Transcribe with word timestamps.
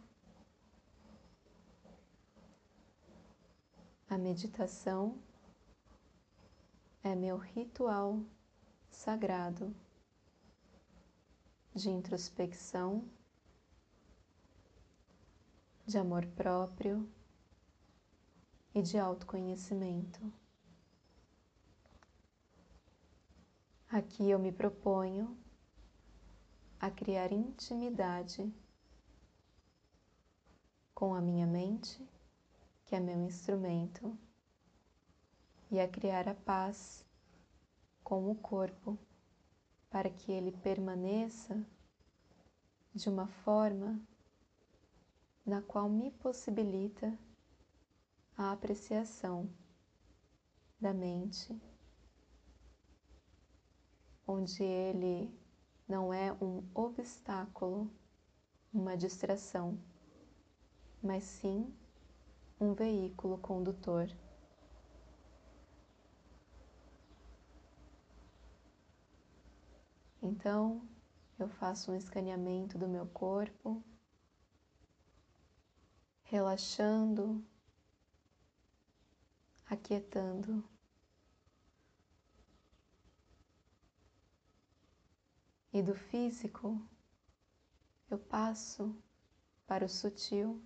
A 4.09 4.17
meditação 4.17 5.15
é 7.03 7.13
meu 7.13 7.37
ritual 7.37 8.19
sagrado 8.97 9.75
de 11.73 11.87
introspecção, 11.87 13.07
de 15.85 15.99
amor 15.99 16.25
próprio 16.25 17.07
e 18.73 18.81
de 18.81 18.97
autoconhecimento. 18.97 20.33
Aqui 23.87 24.31
eu 24.31 24.39
me 24.39 24.51
proponho 24.51 25.37
a 26.79 26.89
criar 26.89 27.31
intimidade 27.31 28.51
com 30.95 31.13
a 31.13 31.21
minha 31.21 31.45
mente, 31.45 32.03
que 32.83 32.95
é 32.95 32.99
meu 32.99 33.21
instrumento, 33.21 34.17
e 35.69 35.79
a 35.79 35.87
criar 35.87 36.27
a 36.27 36.33
paz 36.33 37.06
com 38.07 38.31
o 38.31 38.35
corpo, 38.35 38.97
para 39.89 40.09
que 40.09 40.31
ele 40.31 40.53
permaneça 40.53 41.61
de 42.95 43.09
uma 43.09 43.27
forma 43.27 43.99
na 45.45 45.61
qual 45.61 45.89
me 45.89 46.09
possibilita 46.11 47.19
a 48.37 48.53
apreciação 48.53 49.49
da 50.79 50.93
mente, 50.93 51.53
onde 54.25 54.63
ele 54.63 55.29
não 55.85 56.13
é 56.13 56.31
um 56.31 56.63
obstáculo, 56.73 57.91
uma 58.73 58.95
distração, 58.95 59.77
mas 61.03 61.25
sim 61.25 61.75
um 62.57 62.73
veículo 62.73 63.37
condutor. 63.39 64.09
Então, 70.29 70.85
eu 71.39 71.47
faço 71.47 71.89
um 71.89 71.95
escaneamento 71.95 72.77
do 72.77 72.85
meu 72.85 73.07
corpo, 73.07 73.81
relaxando, 76.23 77.41
aquietando. 79.65 80.61
E 85.71 85.81
do 85.81 85.95
físico, 85.95 86.85
eu 88.11 88.19
passo 88.19 89.01
para 89.65 89.85
o 89.85 89.89
sutil, 89.89 90.61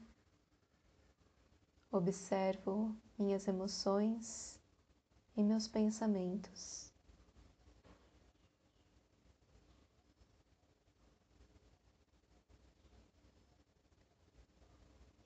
observo 1.91 2.97
minhas 3.15 3.47
emoções 3.47 4.59
e 5.37 5.43
meus 5.43 5.67
pensamentos. 5.67 6.90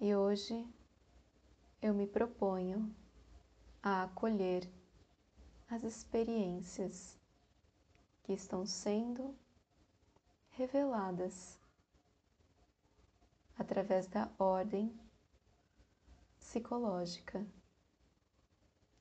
E 0.06 0.16
hoje 0.16 0.64
eu 1.82 1.92
me 1.92 2.06
proponho 2.06 2.96
a 3.82 4.04
acolher 4.04 4.72
as 5.68 5.84
experiências 5.84 7.18
que 8.22 8.32
estão 8.32 8.68
sendo 8.68 9.36
reveladas 10.52 11.58
através 13.58 14.06
da 14.06 14.30
ordem 14.38 14.96
psicológica, 16.38 17.44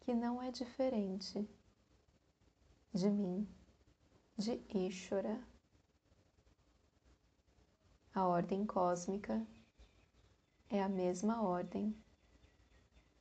que 0.00 0.14
não 0.14 0.42
é 0.42 0.50
diferente 0.50 1.46
de 2.94 3.10
mim, 3.10 3.46
de 4.38 4.54
Ishvara, 4.74 5.46
a 8.14 8.26
ordem 8.26 8.64
cósmica 8.64 9.46
é 10.76 10.82
a 10.82 10.88
mesma 10.88 11.40
ordem 11.40 11.96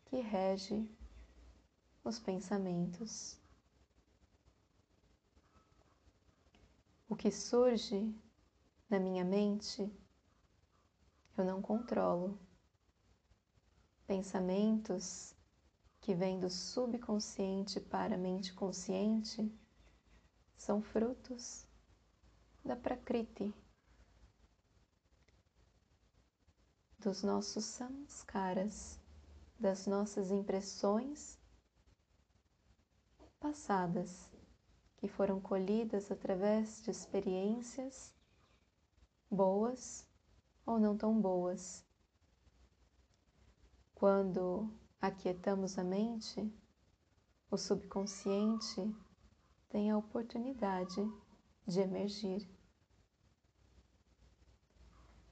que 0.06 0.20
rege 0.20 0.90
os 2.04 2.18
pensamentos. 2.18 3.40
O 7.08 7.16
que 7.16 7.30
surge 7.30 8.12
na 8.90 9.00
minha 9.00 9.24
mente, 9.24 9.88
eu 11.38 11.46
não 11.46 11.62
controlo. 11.62 12.40
Pensamentos 14.08 15.36
que 16.02 16.16
vêm 16.16 16.40
do 16.40 16.50
subconsciente 16.50 17.80
para 17.80 18.16
a 18.16 18.18
mente 18.18 18.52
consciente 18.52 19.48
são 20.58 20.82
frutos 20.82 21.68
da 22.66 22.76
Prakriti, 22.76 23.54
dos 27.04 27.22
nossos 27.22 27.66
samskaras, 27.66 28.98
das 29.60 29.86
nossas 29.86 30.32
impressões 30.32 31.38
passadas, 33.42 34.32
que 34.96 35.08
foram 35.10 35.42
colhidas 35.42 36.10
através 36.10 36.82
de 36.82 36.92
experiências 36.92 38.14
boas 39.30 40.08
ou 40.66 40.80
não 40.80 40.96
tão 40.96 41.20
boas. 41.20 41.86
Quando 43.94 44.74
aquietamos 45.02 45.78
a 45.78 45.84
mente, 45.84 46.50
o 47.52 47.58
subconsciente 47.58 48.96
tem 49.68 49.92
a 49.92 49.98
oportunidade 49.98 51.06
de 51.68 51.82
emergir. 51.82 52.50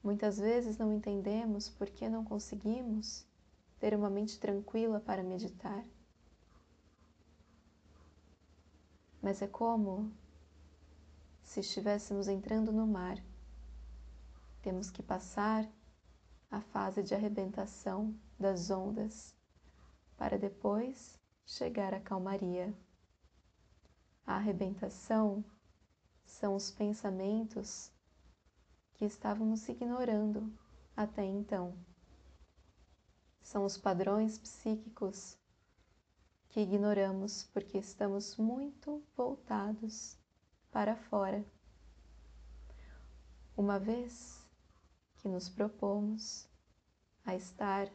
Muitas 0.02 0.38
vezes 0.38 0.76
não 0.76 0.92
entendemos 0.92 1.68
por 1.68 1.88
que 1.88 2.08
não 2.08 2.24
conseguimos 2.24 3.24
ter 3.78 3.94
uma 3.94 4.10
mente 4.10 4.38
tranquila 4.38 4.98
para 4.98 5.22
meditar. 5.22 5.84
Mas 9.22 9.40
é 9.40 9.46
como 9.46 10.12
se 11.42 11.60
estivéssemos 11.60 12.26
entrando 12.26 12.72
no 12.72 12.86
mar. 12.86 13.16
Temos 14.60 14.90
que 14.90 15.02
passar 15.02 15.68
a 16.50 16.60
fase 16.60 17.02
de 17.02 17.14
arrebentação 17.14 18.14
das 18.38 18.70
ondas 18.70 19.34
para 20.16 20.36
depois 20.36 21.20
chegar 21.46 21.94
à 21.94 22.00
calmaria. 22.00 22.74
A 24.26 24.34
arrebentação 24.34 25.44
são 26.24 26.56
os 26.56 26.70
pensamentos 26.70 27.92
que 29.02 29.06
estávamos 29.06 29.68
ignorando 29.68 30.56
até 30.96 31.24
então. 31.24 31.76
São 33.40 33.64
os 33.64 33.76
padrões 33.76 34.38
psíquicos 34.38 35.36
que 36.48 36.60
ignoramos 36.60 37.42
porque 37.52 37.78
estamos 37.78 38.36
muito 38.36 39.02
voltados 39.16 40.16
para 40.70 40.94
fora. 40.94 41.44
Uma 43.56 43.76
vez 43.76 44.40
que 45.16 45.28
nos 45.28 45.48
propomos 45.48 46.48
a 47.24 47.34
estar 47.34 47.90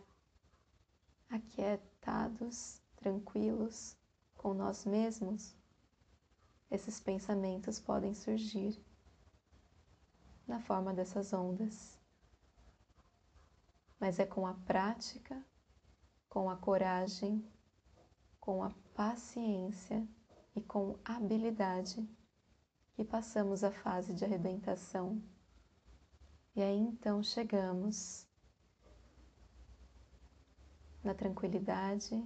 aquietados, 1.29 2.81
tranquilos 2.97 3.95
com 4.35 4.53
nós 4.53 4.83
mesmos, 4.83 5.55
esses 6.69 6.99
pensamentos 6.99 7.79
podem 7.79 8.13
surgir 8.13 8.77
na 10.47 10.59
forma 10.59 10.93
dessas 10.93 11.33
ondas. 11.33 11.97
Mas 13.99 14.19
é 14.19 14.25
com 14.25 14.45
a 14.47 14.53
prática, 14.53 15.43
com 16.29 16.49
a 16.49 16.55
coragem 16.55 17.43
com 18.47 18.63
a 18.63 18.71
paciência 18.95 20.07
e 20.55 20.61
com 20.61 20.97
habilidade 21.03 22.09
que 22.93 23.03
passamos 23.03 23.61
a 23.61 23.71
fase 23.71 24.13
de 24.13 24.23
arrebentação. 24.23 25.21
E 26.55 26.61
aí 26.61 26.79
então 26.79 27.21
chegamos 27.21 28.25
na 31.03 31.13
tranquilidade 31.13 32.25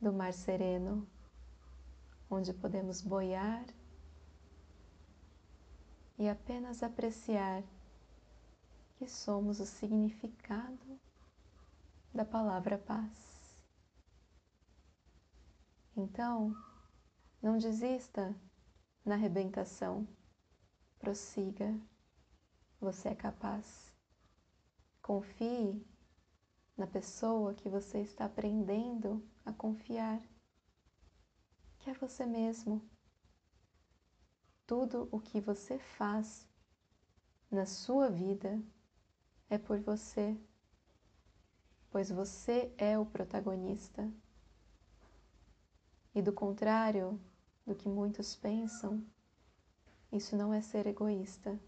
do 0.00 0.12
mar 0.12 0.32
sereno, 0.32 1.04
onde 2.30 2.54
podemos 2.54 3.02
boiar 3.02 3.66
e 6.18 6.28
apenas 6.28 6.82
apreciar 6.82 7.62
que 8.96 9.06
somos 9.06 9.60
o 9.60 9.66
significado 9.66 11.00
da 12.12 12.24
palavra 12.24 12.76
paz. 12.76 13.64
Então, 15.96 16.54
não 17.40 17.56
desista 17.56 18.34
na 19.04 19.14
arrebentação, 19.14 20.06
prossiga, 20.98 21.72
você 22.80 23.10
é 23.10 23.14
capaz. 23.14 23.92
Confie 25.00 25.86
na 26.76 26.86
pessoa 26.86 27.54
que 27.54 27.68
você 27.68 28.00
está 28.00 28.24
aprendendo 28.24 29.24
a 29.44 29.52
confiar, 29.52 30.20
que 31.78 31.90
é 31.90 31.94
você 31.94 32.26
mesmo. 32.26 32.82
Tudo 34.68 35.08
o 35.10 35.18
que 35.18 35.40
você 35.40 35.78
faz 35.78 36.46
na 37.50 37.64
sua 37.64 38.10
vida 38.10 38.62
é 39.48 39.56
por 39.56 39.80
você, 39.80 40.38
pois 41.90 42.10
você 42.10 42.70
é 42.76 42.98
o 42.98 43.06
protagonista. 43.06 44.12
E 46.14 46.20
do 46.20 46.34
contrário 46.34 47.18
do 47.66 47.74
que 47.74 47.88
muitos 47.88 48.36
pensam, 48.36 49.02
isso 50.12 50.36
não 50.36 50.52
é 50.52 50.60
ser 50.60 50.86
egoísta, 50.86 51.58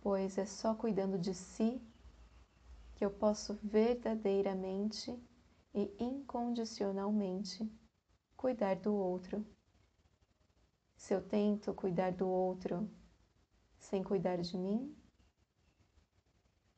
pois 0.00 0.38
é 0.38 0.46
só 0.46 0.74
cuidando 0.74 1.18
de 1.18 1.34
si 1.34 1.82
que 2.94 3.04
eu 3.04 3.10
posso 3.10 3.58
verdadeiramente 3.62 5.22
e 5.74 5.94
incondicionalmente 6.02 7.70
cuidar 8.38 8.76
do 8.76 8.94
outro. 8.94 9.44
Se 11.00 11.14
eu 11.14 11.26
tento 11.26 11.72
cuidar 11.72 12.12
do 12.12 12.28
outro 12.28 12.86
sem 13.78 14.04
cuidar 14.04 14.36
de 14.36 14.54
mim, 14.54 14.94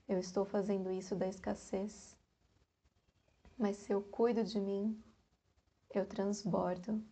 eu 0.07 0.17
estou 0.17 0.45
fazendo 0.45 0.93
isso 0.93 1.17
da 1.17 1.27
escassez. 1.27 2.17
Mas 3.59 3.79
se 3.79 3.93
eu 3.93 4.01
cuido 4.01 4.45
de 4.45 4.61
mim, 4.61 5.03
eu 5.91 6.07
transbordo 6.07 7.05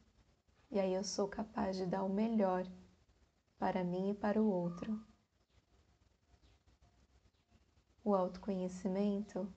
e 0.70 0.78
aí 0.78 0.94
eu 0.94 1.02
sou 1.02 1.26
capaz 1.26 1.76
de 1.76 1.84
dar 1.84 2.04
o 2.04 2.08
melhor 2.08 2.64
para 3.58 3.82
mim 3.82 4.10
e 4.10 4.14
para 4.14 4.40
o 4.40 4.48
outro. 4.48 5.04
O 8.04 8.14
autoconhecimento 8.14 9.52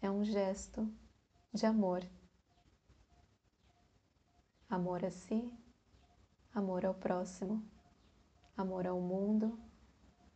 é 0.00 0.10
um 0.10 0.24
gesto 0.24 0.90
de 1.52 1.66
amor. 1.66 2.02
Amor 4.70 5.04
a 5.04 5.10
si, 5.10 5.52
amor 6.54 6.86
ao 6.86 6.94
próximo, 6.94 7.68
amor 8.56 8.86
ao 8.86 9.00
mundo, 9.00 9.58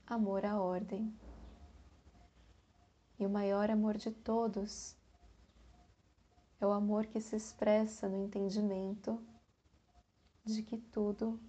amor 0.05 0.45
à 0.45 0.61
ordem. 0.61 1.17
E 3.21 3.25
o 3.25 3.31
maior 3.31 3.71
amor 3.71 3.97
de 3.97 4.11
todos 4.11 4.97
é 6.61 6.67
o 6.67 6.73
amor 6.73 7.07
que 7.07 7.21
se 7.21 7.37
expressa 7.37 8.09
no 8.09 8.17
entendimento 8.17 9.25
de 10.45 10.63
que 10.65 10.77
tudo 10.77 11.41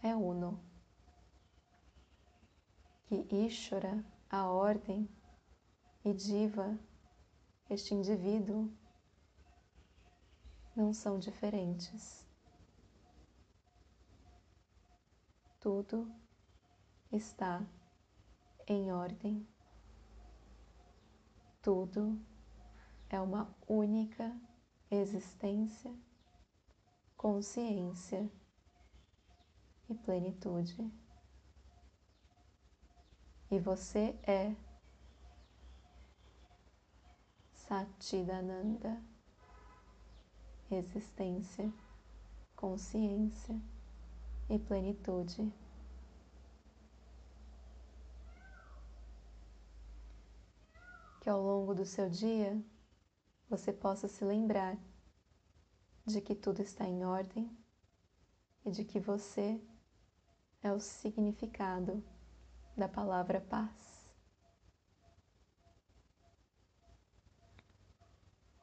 é 0.00 0.14
uno. 0.14 0.62
Que 3.06 3.26
Ishvara, 3.34 4.04
a 4.30 4.48
ordem, 4.48 5.08
e 6.04 6.14
Diva, 6.14 6.78
este 7.68 7.94
indivíduo, 7.94 8.72
não 10.76 10.92
são 10.92 11.18
diferentes. 11.18 12.21
Tudo 15.62 16.12
está 17.12 17.64
em 18.66 18.90
ordem. 18.90 19.46
Tudo 21.62 22.20
é 23.08 23.20
uma 23.20 23.48
única 23.68 24.36
existência, 24.90 25.94
consciência 27.16 28.28
e 29.88 29.94
plenitude. 29.94 30.92
E 33.48 33.60
você 33.60 34.18
é 34.24 34.56
Satidananda, 37.54 39.00
existência, 40.72 41.72
consciência 42.56 43.62
e 44.48 44.58
plenitude. 44.58 45.52
Que 51.20 51.28
ao 51.28 51.40
longo 51.40 51.74
do 51.74 51.84
seu 51.86 52.08
dia 52.08 52.60
você 53.48 53.72
possa 53.72 54.08
se 54.08 54.24
lembrar 54.24 54.76
de 56.06 56.20
que 56.20 56.34
tudo 56.34 56.60
está 56.60 56.84
em 56.84 57.04
ordem 57.04 57.50
e 58.64 58.70
de 58.70 58.84
que 58.84 58.98
você 58.98 59.60
é 60.62 60.72
o 60.72 60.80
significado 60.80 62.02
da 62.76 62.88
palavra 62.88 63.40
paz. 63.40 64.01